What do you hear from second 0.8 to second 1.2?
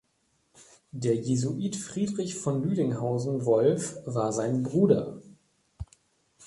Der